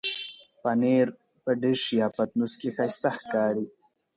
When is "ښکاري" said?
3.19-3.65